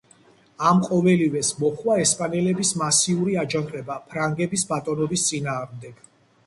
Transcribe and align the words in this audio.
ამ 0.69 0.79
ყოველივეს 0.87 1.51
მოჰყვა 1.59 1.97
ესპანელების 2.05 2.73
მასიური 2.83 3.39
აჯანყება 3.45 4.01
ფრანგების 4.09 4.69
ბატონობის 4.75 5.29
წინააღმდეგ. 5.33 6.05